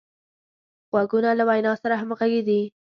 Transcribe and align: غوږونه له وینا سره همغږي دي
غوږونه 0.91 1.29
له 1.39 1.43
وینا 1.49 1.73
سره 1.81 1.95
همغږي 2.01 2.41
دي 2.47 2.61